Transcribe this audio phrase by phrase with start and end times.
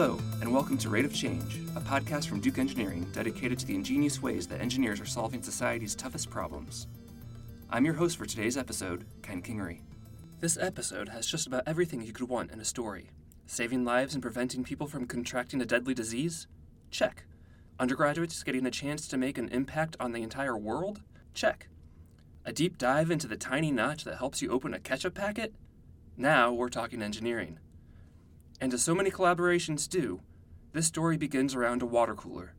[0.00, 3.74] Hello, and welcome to Rate of Change, a podcast from Duke Engineering dedicated to the
[3.74, 6.86] ingenious ways that engineers are solving society's toughest problems.
[7.68, 9.80] I'm your host for today's episode, Ken Kingery.
[10.38, 13.10] This episode has just about everything you could want in a story.
[13.46, 16.46] Saving lives and preventing people from contracting a deadly disease?
[16.92, 17.24] Check.
[17.80, 21.00] Undergraduates getting a chance to make an impact on the entire world?
[21.34, 21.70] Check.
[22.44, 25.54] A deep dive into the tiny notch that helps you open a ketchup packet?
[26.16, 27.58] Now we're talking engineering.
[28.60, 30.20] And as so many collaborations do,
[30.72, 32.54] this story begins around a water cooler.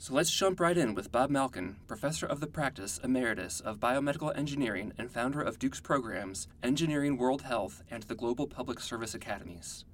[0.00, 4.36] So let's jump right in with Bob Malkin, Professor of the Practice Emeritus of Biomedical
[4.38, 9.84] Engineering and founder of Duke's programs Engineering World Health and the Global Public Service Academies.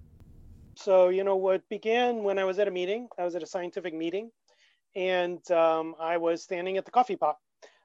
[0.76, 3.46] So, you know, what began when I was at a meeting, I was at a
[3.46, 4.30] scientific meeting,
[4.94, 7.38] and um, I was standing at the coffee pot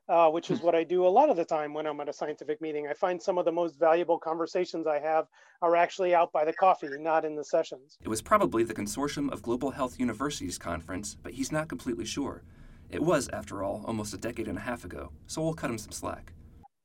[0.09, 2.13] uh, which is what I do a lot of the time when I'm at a
[2.13, 2.87] scientific meeting.
[2.87, 5.27] I find some of the most valuable conversations I have
[5.61, 7.97] are actually out by the coffee, not in the sessions.
[8.01, 12.43] It was probably the Consortium of Global Health Universities conference, but he's not completely sure.
[12.89, 15.77] It was, after all, almost a decade and a half ago, so we'll cut him
[15.77, 16.33] some slack.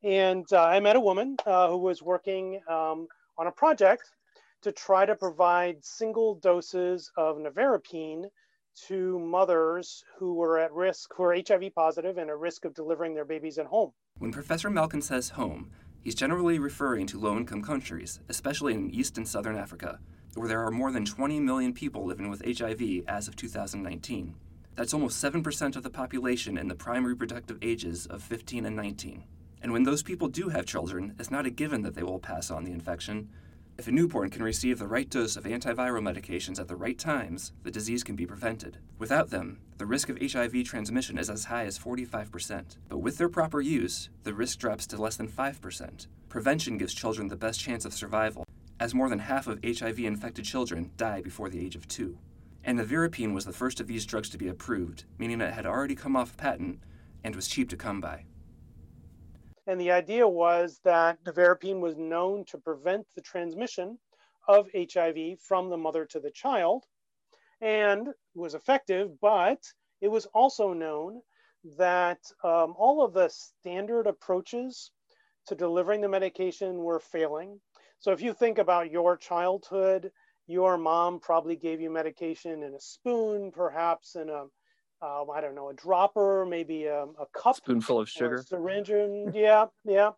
[0.03, 3.07] And uh, I met a woman uh, who was working um,
[3.39, 4.03] on a project
[4.61, 8.25] to try to provide single doses of nevirapine
[8.89, 13.15] to mothers who were at risk, who are HIV positive and at risk of delivering
[13.15, 13.93] their babies at home.
[14.19, 19.17] When Professor Malkin says home, he's generally referring to low income countries, especially in East
[19.17, 19.99] and Southern Africa,
[20.35, 24.35] where there are more than 20 million people living with HIV as of 2019.
[24.75, 29.25] That's almost 7% of the population in the prime reproductive ages of 15 and 19.
[29.63, 32.51] And when those people do have children, it's not a given that they will pass
[32.51, 33.31] on the infection,
[33.77, 37.53] if a newborn can receive the right dose of antiviral medications at the right times,
[37.65, 38.79] the disease can be prevented.
[38.99, 42.77] Without them, the risk of HIV transmission is as high as 45%.
[42.89, 46.07] But with their proper use, the risk drops to less than 5%.
[46.29, 48.45] Prevention gives children the best chance of survival,
[48.79, 52.19] as more than half of HIV infected children die before the age of two.
[52.63, 55.97] And nevirapine was the first of these drugs to be approved, meaning it had already
[55.97, 56.79] come off patent
[57.25, 58.25] and was cheap to come by.
[59.67, 63.99] And the idea was that nevirapine was known to prevent the transmission
[64.47, 66.85] of HIV from the mother to the child
[67.61, 69.59] and was effective, but
[70.01, 71.23] it was also known
[71.79, 74.91] that um, all of the standard approaches
[75.47, 77.61] to delivering the medication were failing.
[78.01, 80.11] So if you think about your childhood,
[80.47, 84.45] your mom probably gave you medication in a spoon, perhaps in a
[85.05, 89.35] um, I don't know, a dropper, maybe a, a cup, spoonful of sugar, syringe, and
[89.35, 90.11] yeah, yeah.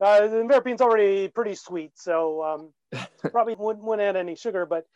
[0.00, 4.66] Uh, the Nevirapine's already pretty sweet, so um, probably wouldn't, wouldn't add any sugar.
[4.66, 4.86] But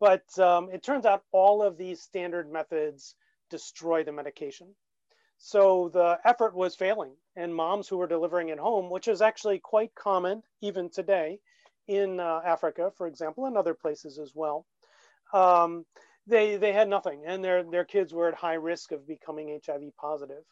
[0.00, 3.14] but um, it turns out all of these standard methods
[3.50, 4.74] destroy the medication.
[5.38, 9.58] So the effort was failing, and moms who were delivering at home, which is actually
[9.58, 11.38] quite common even today
[11.86, 14.66] in uh, Africa, for example, and other places as well.
[15.32, 15.84] Um,
[16.26, 19.96] they they had nothing, and their their kids were at high risk of becoming HIV
[19.96, 20.44] positive.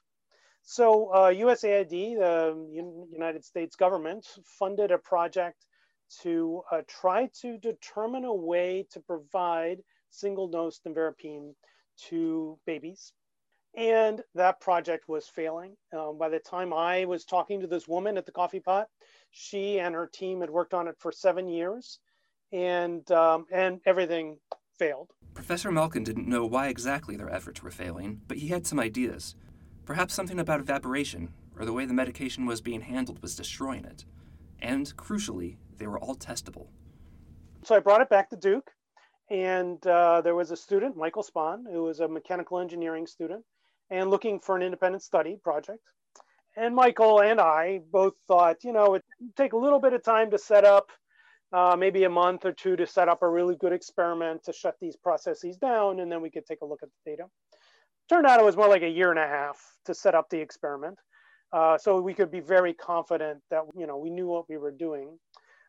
[0.63, 4.27] So uh, USAID, the United States government,
[4.59, 5.67] funded a project
[6.23, 11.55] to uh, try to determine a way to provide single dose nevirapine
[12.09, 13.13] to babies.
[13.77, 15.77] And that project was failing.
[15.93, 18.87] Um, by the time I was talking to this woman at the coffee pot,
[19.33, 21.99] she and her team had worked on it for seven years,
[22.53, 24.39] and um, and everything
[24.79, 25.11] failed.
[25.35, 29.35] Professor Malkin didn't know why exactly their efforts were failing, but he had some ideas.
[29.85, 34.05] Perhaps something about evaporation, or the way the medication was being handled was destroying it.
[34.61, 36.69] And, crucially, they were all testable.
[37.65, 38.71] So I brought it back to Duke,
[39.31, 43.45] and uh, there was a student, Michael Spahn, who was a mechanical engineering student,
[43.91, 45.81] and looking for an independent study project.
[46.57, 49.03] And Michael and I both thought, you know, it'd
[49.37, 50.91] take a little bit of time to set up
[51.55, 54.75] uh, maybe a month or two to set up a really good experiment to shut
[54.81, 57.29] these processes down, and then we could take a look at the data.
[58.09, 60.41] Turned out it was more like a year and a half to set up the
[60.41, 60.99] experiment.
[61.53, 64.73] Uh, so we could be very confident that you know we knew what we were
[64.73, 65.17] doing.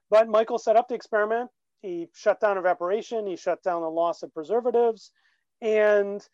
[0.10, 1.52] But Michael set up the experiment.
[1.84, 3.28] He shut down evaporation.
[3.28, 5.12] He shut down the loss of preservatives,
[5.62, 6.28] and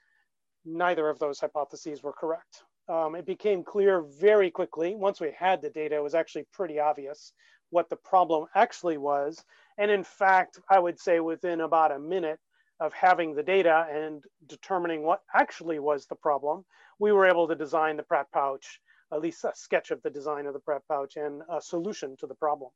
[0.63, 2.63] neither of those hypotheses were correct.
[2.87, 5.97] Um, it became clear very quickly once we had the data.
[5.97, 7.33] It was actually pretty obvious
[7.71, 9.43] what the problem actually was.
[9.77, 12.39] And in fact, I would say within about a minute
[12.79, 16.63] of having the data and determining what actually was the problem,
[16.99, 18.79] we were able to design the Pratt pouch,
[19.11, 22.27] at least a sketch of the design of the Pratt pouch and a solution to
[22.27, 22.69] the problem.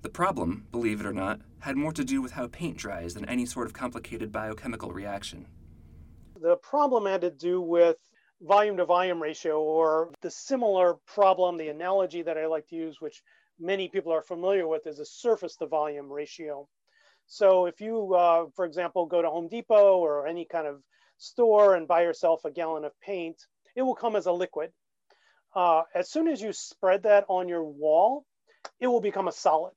[0.00, 3.24] The problem, believe it or not, had more to do with how paint dries than
[3.24, 5.46] any sort of complicated biochemical reaction.
[6.40, 7.96] The problem had to do with
[8.40, 13.00] volume to volume ratio, or the similar problem, the analogy that I like to use,
[13.00, 13.22] which
[13.58, 16.68] many people are familiar with is a surface to volume ratio.
[17.26, 20.82] So if you, uh, for example, go to Home Depot or any kind of
[21.18, 23.36] store and buy yourself a gallon of paint,
[23.76, 24.72] it will come as a liquid.
[25.54, 28.24] Uh, as soon as you spread that on your wall,
[28.80, 29.74] it will become a solid.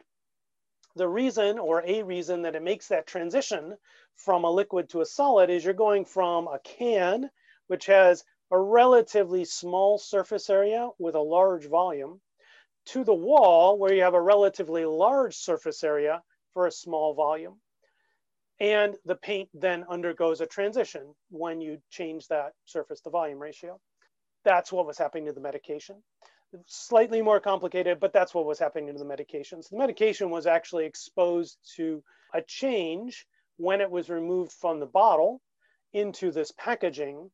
[0.96, 3.78] The reason or a reason that it makes that transition
[4.16, 7.30] from a liquid to a solid is you're going from a can,
[7.68, 12.20] which has a relatively small surface area with a large volume,
[12.88, 16.22] to the wall where you have a relatively large surface area
[16.54, 17.60] for a small volume.
[18.60, 23.80] And the paint then undergoes a transition when you change that surface to volume ratio.
[24.44, 26.04] That's what was happening to the medication.
[26.68, 29.64] Slightly more complicated, but that's what was happening to the medication.
[29.64, 33.26] So The medication was actually exposed to a change
[33.58, 35.42] when it was removed from the bottle
[35.94, 37.32] into this packaging,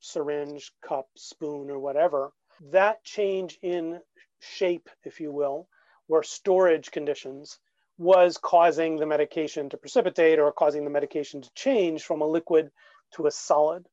[0.00, 2.32] syringe, cup, spoon, or whatever.
[2.70, 4.00] That change in
[4.40, 5.68] shape, if you will,
[6.08, 7.58] or storage conditions
[7.98, 12.70] was causing the medication to precipitate or causing the medication to change from a liquid
[13.12, 13.86] to a solid.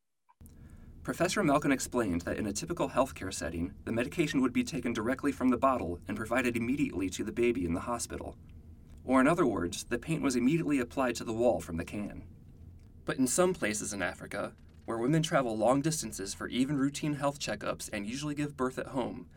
[1.03, 5.31] Professor Malkin explained that in a typical healthcare setting, the medication would be taken directly
[5.31, 8.35] from the bottle and provided immediately to the baby in the hospital.
[9.05, 12.23] Or, in other words, the paint was immediately applied to the wall from the can.
[13.05, 14.51] But in some places in Africa,
[14.83, 18.87] where women travel long distances for even routine health checkups and usually give birth at
[18.87, 19.27] home,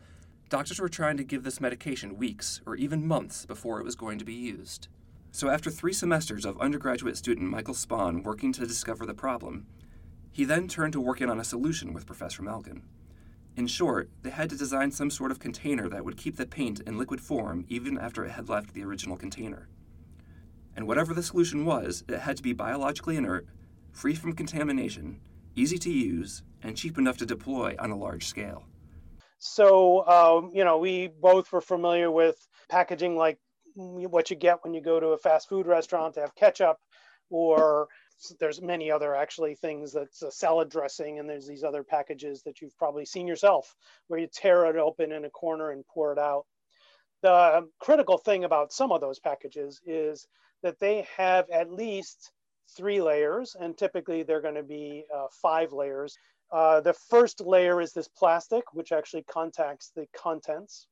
[0.51, 4.19] doctors were trying to give this medication weeks or even months before it was going
[4.19, 4.89] to be used.
[5.31, 9.65] So, after three semesters of undergraduate student Michael Spahn working to discover the problem,
[10.29, 12.83] he then turned to working on a solution with Professor Malkin.
[13.55, 16.81] In short, they had to design some sort of container that would keep the paint
[16.81, 19.69] in liquid form even after it had left the original container.
[20.75, 23.47] And whatever the solution was, it had to be biologically inert,
[23.93, 25.21] free from contamination,
[25.55, 28.65] easy to use, and cheap enough to deploy on a large scale.
[29.43, 32.37] So, um, you know, we both were familiar with
[32.69, 33.39] packaging like
[33.73, 36.77] what you get when you go to a fast food restaurant to have ketchup
[37.31, 37.87] or
[38.39, 42.61] there's many other actually things that's a salad dressing and there's these other packages that
[42.61, 43.75] you've probably seen yourself
[44.09, 46.45] where you tear it open in a corner and pour it out.
[47.23, 50.27] The critical thing about some of those packages is
[50.61, 52.31] that they have at least
[52.77, 56.15] three layers and typically they're going to be uh, five layers
[56.51, 60.87] uh, the first layer is this plastic which actually contacts the contents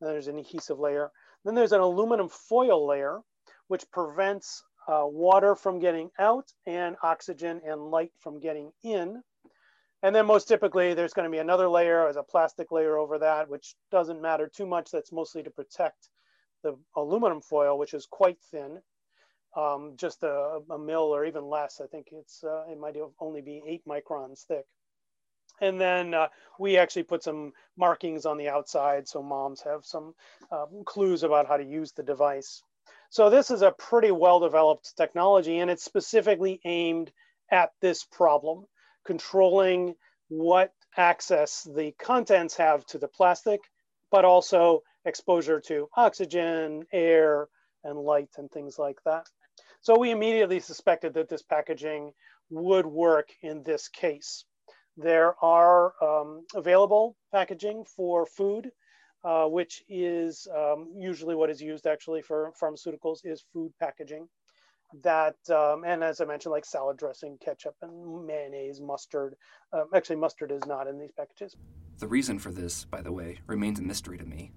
[0.00, 1.10] then there's an adhesive layer
[1.44, 3.20] then there's an aluminum foil layer
[3.68, 9.22] which prevents uh, water from getting out and oxygen and light from getting in.
[10.02, 13.18] And then most typically there's going to be another layer as a plastic layer over
[13.18, 14.90] that, which doesn't matter too much.
[14.90, 16.08] That's mostly to protect
[16.62, 18.78] the aluminum foil, which is quite thin,
[19.56, 21.80] um, just a, a, mil or even less.
[21.82, 24.64] I think it's uh, it might only be eight microns thick.
[25.60, 26.28] And then uh,
[26.58, 30.14] we actually put some markings on the outside so moms have some
[30.50, 32.62] um, clues about how to use the device.
[33.10, 37.12] So this is a pretty well-developed technology and it's specifically aimed
[37.50, 38.66] at this problem,
[39.04, 39.94] controlling
[40.28, 43.60] what access the contents have to the plastic,
[44.10, 47.48] but also exposure to oxygen, air,
[47.84, 49.26] and light and things like that.
[49.80, 52.12] So we immediately suspected that this packaging
[52.50, 54.44] would work in this case.
[54.96, 58.70] There are um, available packaging for food
[59.24, 64.28] uh, which is um, usually what is used actually for pharmaceuticals is food packaging.
[65.02, 69.36] That um, and as i mentioned like salad dressing ketchup and mayonnaise mustard
[69.72, 71.54] um, actually mustard is not in these packages.
[71.98, 74.50] The reason for this by the way remains a mystery to me.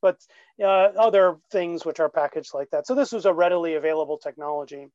[0.00, 0.18] But
[0.60, 2.88] uh, other things which are packaged like that.
[2.88, 4.88] So this was a readily available technology.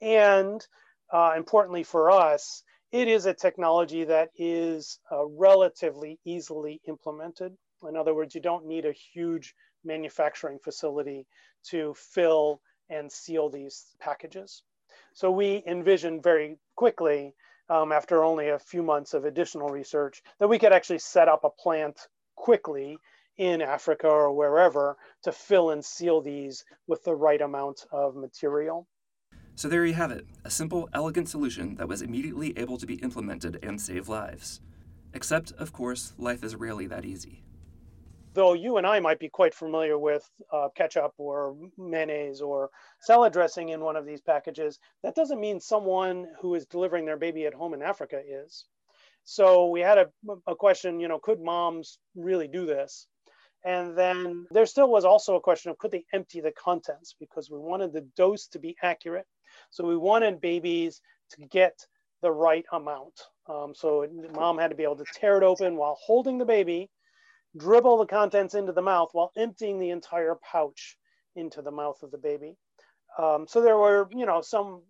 [0.00, 0.66] And
[1.12, 2.62] uh, importantly for us
[2.92, 8.66] it is a technology that is uh, relatively easily implemented in other words, you don't
[8.66, 9.54] need a huge
[9.84, 11.26] manufacturing facility
[11.70, 14.62] to fill and seal these packages.
[15.12, 17.34] So we envisioned very quickly,
[17.68, 21.44] um, after only a few months of additional research, that we could actually set up
[21.44, 22.98] a plant quickly
[23.36, 28.88] in Africa or wherever to fill and seal these with the right amount of material.
[29.58, 32.94] So there you have it a simple, elegant solution that was immediately able to be
[33.02, 34.60] implemented and save lives.
[35.12, 37.42] Except, of course, life is rarely that easy
[38.34, 43.32] though you and I might be quite familiar with uh, ketchup or mayonnaise or salad
[43.32, 47.46] dressing in one of these packages, that doesn't mean someone who is delivering their baby
[47.46, 48.66] at home in Africa is.
[49.24, 50.06] So we had a,
[50.46, 53.08] a question, you know, could moms really do this?
[53.64, 57.50] And then there still was also a question of could they empty the contents because
[57.50, 59.26] we wanted the dose to be accurate.
[59.70, 61.86] So we wanted babies to get
[62.22, 63.14] the right amount.
[63.48, 66.90] Um, so mom had to be able to tear it open while holding the baby
[67.56, 70.96] dribble the contents into the mouth while emptying the entire pouch
[71.36, 72.56] into the mouth of the baby.
[73.18, 74.82] Um, so there were, you know, some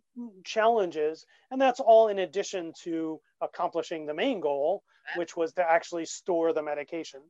[0.44, 4.82] challenges, and that's all in addition to accomplishing the main goal,
[5.16, 7.20] which was to actually store the medication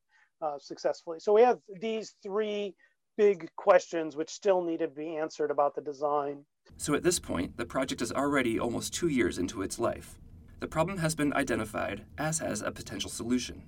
[0.40, 1.20] uh, successfully.
[1.20, 2.74] So we have these three
[3.18, 6.44] big questions which still need to be answered about the design.
[6.76, 10.20] So at this point, the project is already almost two years into its life.
[10.60, 13.64] The problem has been identified, as has a potential solution.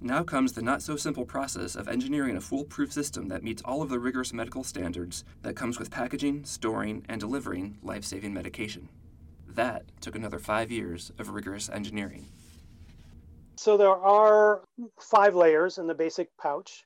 [0.00, 3.82] Now comes the not so simple process of engineering a foolproof system that meets all
[3.82, 8.88] of the rigorous medical standards that comes with packaging, storing, and delivering life saving medication.
[9.46, 12.26] That took another five years of rigorous engineering.
[13.56, 14.62] So there are
[15.00, 16.84] five layers in the basic pouch,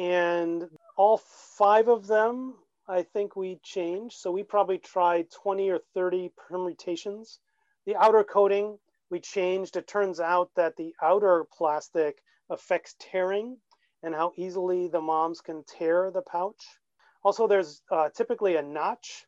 [0.00, 0.64] and
[0.96, 1.18] all
[1.58, 2.54] five of them
[2.88, 4.16] I think we changed.
[4.16, 7.38] So we probably tried 20 or 30 permutations.
[7.86, 8.78] The outer coating
[9.10, 9.76] we changed.
[9.76, 13.58] It turns out that the outer plastic affects tearing
[14.02, 16.64] and how easily the moms can tear the pouch.
[17.22, 19.26] Also, there's uh, typically a notch,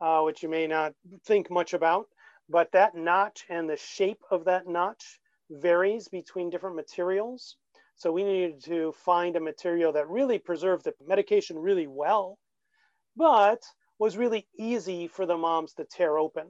[0.00, 0.92] uh, which you may not
[1.24, 2.06] think much about,
[2.48, 7.56] but that notch and the shape of that notch varies between different materials.
[8.00, 12.38] So we needed to find a material that really preserved the medication really well,
[13.14, 13.62] but
[13.98, 16.46] was really easy for the moms to tear open,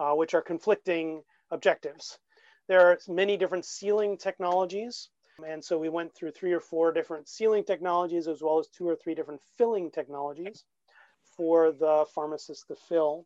[0.00, 1.22] uh, which are conflicting
[1.52, 2.18] objectives.
[2.66, 5.08] There are many different sealing technologies.
[5.46, 8.88] And so we went through three or four different sealing technologies, as well as two
[8.88, 10.64] or three different filling technologies
[11.36, 13.24] for the pharmacist to fill.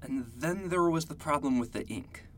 [0.00, 2.28] And then there was the problem with the ink.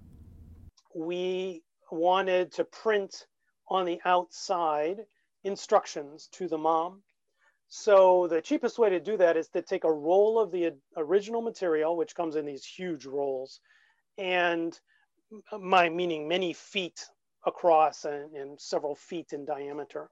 [0.94, 3.26] We wanted to print
[3.70, 5.06] on the outside
[5.44, 7.02] instructions to the mom.
[7.68, 11.40] So the cheapest way to do that is to take a roll of the original
[11.40, 13.60] material, which comes in these huge rolls,
[14.18, 14.78] and
[15.58, 17.06] my meaning many feet
[17.46, 20.10] across and, and several feet in diameter.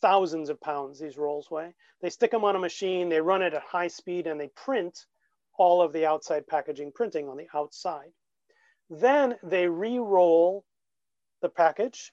[0.00, 1.74] Thousands of pounds these rolls weigh.
[2.00, 5.06] They stick them on a machine, they run it at high speed, and they print
[5.56, 8.12] all of the outside packaging printing on the outside.
[8.88, 10.64] Then they re-roll
[11.42, 12.12] the package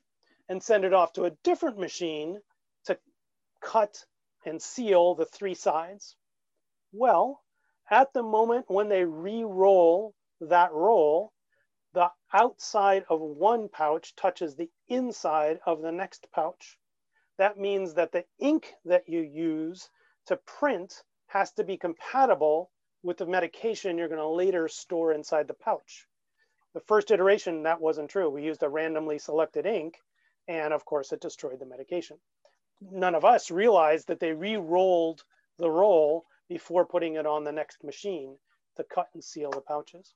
[0.51, 2.38] and send it off to a different machine
[2.84, 2.98] to
[3.63, 4.03] cut
[4.46, 6.17] and seal the three sides.
[6.91, 7.41] Well,
[7.89, 11.31] at the moment when they re-roll that roll,
[11.93, 16.77] the outside of one pouch touches the inside of the next pouch.
[17.38, 19.89] That means that the ink that you use
[20.25, 20.93] to print
[21.27, 22.72] has to be compatible
[23.03, 26.08] with the medication you're to later store inside the pouch.
[26.74, 28.29] The first iteration, that wasn't true.
[28.29, 29.96] We used a randomly selected ink,
[30.51, 32.17] and of course, it destroyed the medication.
[32.81, 35.24] None of us realized that they re rolled
[35.58, 38.36] the roll before putting it on the next machine
[38.75, 40.13] to cut and seal the pouches.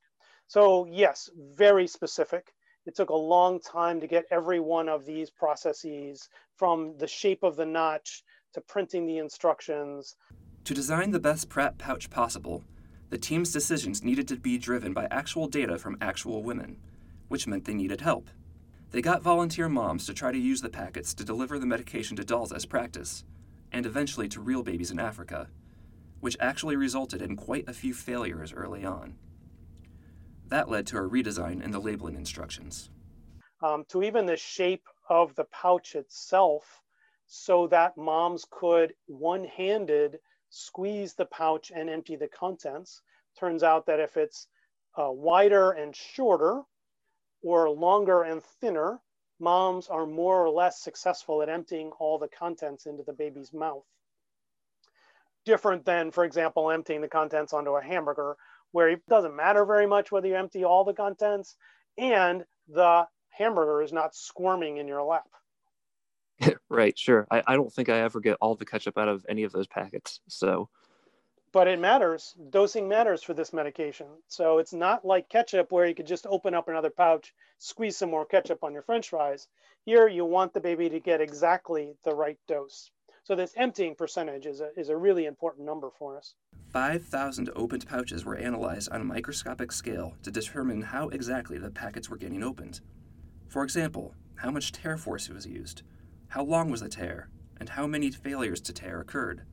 [0.47, 2.53] So yes, very specific.
[2.85, 6.27] It took a long time to get every one of these processes
[6.57, 8.23] from the shape of the notch
[8.53, 10.15] to printing the instructions.
[10.65, 12.63] To design the best Pratt pouch possible,
[13.09, 16.77] the team's decisions needed to be driven by actual data from actual women,
[17.29, 18.29] which meant they needed help.
[18.95, 22.23] They got volunteer moms to try to use the packets to deliver the medication to
[22.23, 23.25] dolls as practice,
[23.73, 25.49] and eventually to real babies in Africa,
[26.21, 29.17] which actually resulted in quite a few failures early on.
[30.47, 32.89] That led to a redesign in the labeling instructions.
[33.61, 36.81] Um, to even the shape of the pouch itself,
[37.27, 43.01] so that moms could one handed squeeze the pouch and empty the contents.
[43.37, 44.47] Turns out that if it's
[44.97, 46.61] uh, wider and shorter
[47.45, 48.99] or longer and thinner,
[49.39, 53.85] moms are more or less successful at emptying all the contents into the baby's mouth.
[55.45, 58.35] Different than, for example, emptying the contents onto a hamburger
[58.71, 61.55] where it doesn't matter very much whether you empty all the contents
[61.99, 65.29] and the hamburger is not squirming in your lap.
[66.69, 67.27] right, sure.
[67.29, 69.67] I, I don't think I ever get all the ketchup out of any of those
[69.67, 70.19] packets.
[70.27, 70.69] So,
[71.55, 72.35] but it matters.
[72.49, 74.07] Dosing matters for this medication.
[74.27, 78.11] So it's not like ketchup where you could just open up another pouch, squeeze some
[78.11, 79.47] more ketchup on your french fries.
[79.85, 82.91] Here, you want the baby to get exactly the right dose.
[83.23, 86.33] So this emptying percentage is a, is a really important number for us.
[86.73, 92.09] 5,000 opened pouches were analyzed on a microscopic scale to determine how exactly the packets
[92.09, 92.81] were getting opened.
[93.47, 95.83] For example, how much tear force was used,
[96.27, 97.29] how long was the tear,
[97.61, 99.43] and how many failures to tear occurred.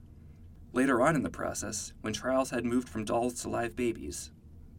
[0.75, 4.31] Later on in the process, when trials had moved from dolls to live babies,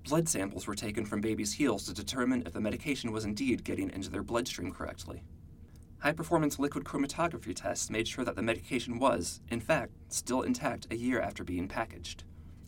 [0.04, 3.92] blood samples were taken from babies' heels to determine if the medication was indeed getting
[3.92, 5.22] into their bloodstream correctly.
[6.00, 10.88] High performance liquid chromatography tests made sure that the medication was, in fact, still intact
[10.90, 12.24] a year after being packaged.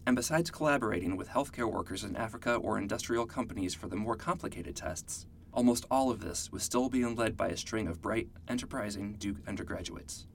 [0.05, 4.75] And besides collaborating with healthcare workers in Africa or industrial companies for the more complicated
[4.75, 9.15] tests, almost all of this was still being led by a string of bright, enterprising
[9.17, 10.27] Duke undergraduates.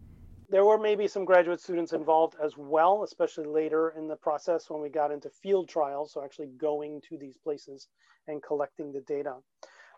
[0.51, 4.83] There were maybe some graduate students involved as well, especially later in the process when
[4.83, 7.87] we got into field trials, so actually going to these places
[8.27, 9.37] and collecting the data.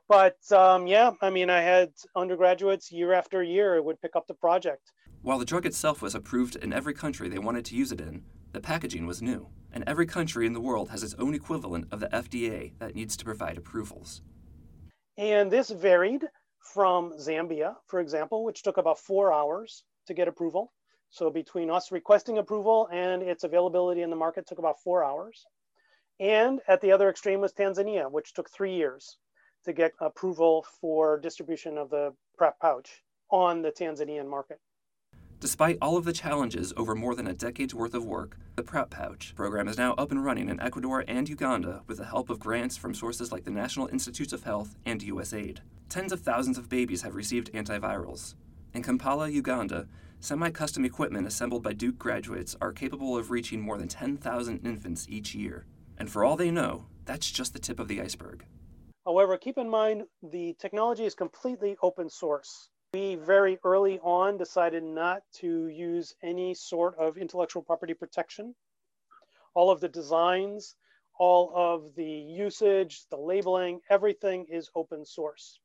[0.08, 4.34] But um, yeah, I mean, I had undergraduates year after year would pick up the
[4.34, 4.92] project.
[5.22, 8.22] While the drug itself was approved in every country they wanted to use it in,
[8.52, 12.00] the packaging was new, and every country in the world has its own equivalent of
[12.00, 14.20] the FDA that needs to provide approvals.
[15.16, 16.26] And this varied
[16.74, 20.72] from Zambia, for example, which took about four hours to get approval.
[21.10, 25.44] So between us requesting approval and its availability in the market took about four hours.
[26.20, 29.18] And at the other extreme was Tanzania, which took three years
[29.64, 34.58] to get approval for distribution of the Pratt pouch on the Tanzanian market.
[35.42, 38.90] Despite all of the challenges over more than a decade's worth of work, the Pratt
[38.90, 42.38] Pouch program is now up and running in Ecuador and Uganda with the help of
[42.38, 45.58] grants from sources like the National Institutes of Health and USAID.
[45.88, 48.34] Tens of thousands of babies have received antivirals.
[48.74, 49.86] In Kampala, Uganda,
[50.18, 55.06] semi custom equipment assembled by Duke graduates are capable of reaching more than 10,000 infants
[55.10, 55.66] each year.
[55.98, 58.46] And for all they know, that's just the tip of the iceberg.
[59.04, 62.70] However, keep in mind the technology is completely open source.
[62.94, 68.54] We very early on decided not to use any sort of intellectual property protection.
[69.54, 70.76] All of the designs,
[71.18, 75.60] all of the usage, the labeling, everything is open source.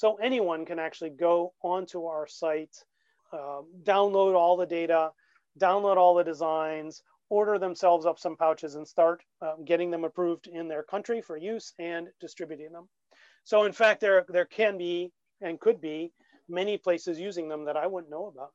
[0.00, 2.74] So anyone can actually go onto our site,
[3.34, 5.10] uh, download all the data,
[5.58, 10.46] download all the designs, order themselves up some pouches and start uh, getting them approved
[10.46, 12.88] in their country for use and distributing them.
[13.44, 16.14] So in fact, there, there can be and could be
[16.48, 18.52] many places using them that I wouldn't know about.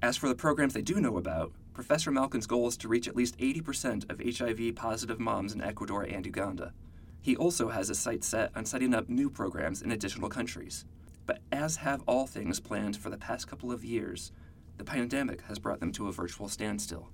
[0.00, 3.14] As for the programs they do know about, Professor Malkin's goal is to reach at
[3.14, 6.72] least 80% of HIV positive moms in Ecuador and Uganda.
[7.20, 10.84] He also has his sights set on setting up new programs in additional countries.
[11.26, 14.32] But as have all things planned for the past couple of years,
[14.78, 17.08] the pandemic has brought them to a virtual standstill.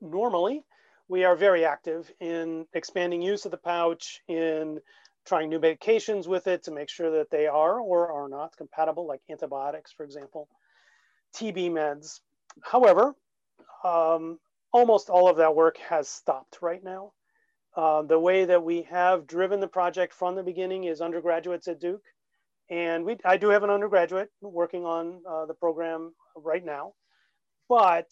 [0.00, 0.62] Normally,
[1.08, 4.78] we are very active in expanding use of the pouch, in
[5.26, 9.06] trying new medications with it to make sure that they are or are not compatible,
[9.06, 10.48] like antibiotics, for example,
[11.36, 12.20] TB meds.
[12.62, 13.14] However,
[13.84, 14.38] um,
[14.72, 17.12] almost all of that work has stopped right now.
[17.76, 21.80] Uh, the way that we have driven the project from the beginning is undergraduates at
[21.80, 22.04] Duke.
[22.68, 26.92] And we, I do have an undergraduate working on uh, the program right now,
[27.68, 28.06] but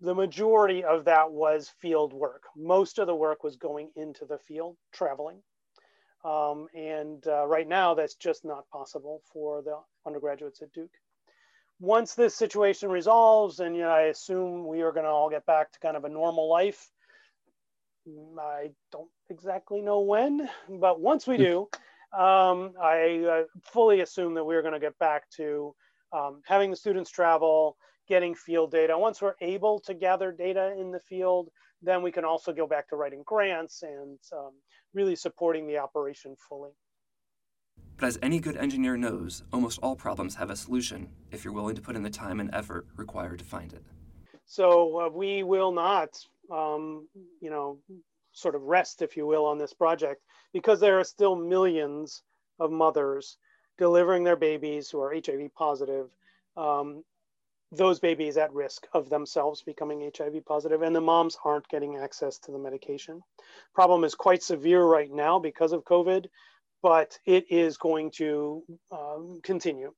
[0.00, 2.42] the majority of that was field work.
[2.56, 5.40] Most of the work was going into the field, traveling.
[6.24, 10.90] Um, and uh, right now, that's just not possible for the undergraduates at Duke.
[11.80, 15.44] Once this situation resolves, and you know, I assume we are going to all get
[15.44, 16.88] back to kind of a normal life.
[18.38, 21.68] I don't exactly know when, but once we do,
[22.16, 25.74] um, I uh, fully assume that we're going to get back to
[26.12, 27.76] um, having the students travel,
[28.08, 28.96] getting field data.
[28.96, 31.48] Once we're able to gather data in the field,
[31.82, 34.52] then we can also go back to writing grants and um,
[34.92, 36.70] really supporting the operation fully.
[37.96, 41.76] But as any good engineer knows, almost all problems have a solution if you're willing
[41.76, 43.82] to put in the time and effort required to find it.
[44.46, 46.10] So uh, we will not,
[46.50, 47.08] um,
[47.40, 47.78] you know,
[48.32, 52.22] sort of rest, if you will, on this project because there are still millions
[52.60, 53.38] of mothers
[53.78, 56.10] delivering their babies who are HIV positive
[56.56, 57.02] um,
[57.72, 62.38] those babies at risk of themselves becoming HIV positive, and the moms aren't getting access
[62.40, 63.20] to the medication.
[63.74, 66.26] Problem is quite severe right now because of COVID,
[66.82, 69.92] but it is going to um, continue.